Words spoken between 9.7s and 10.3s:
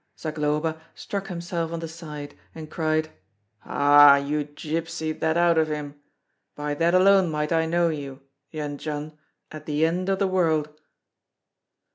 end of the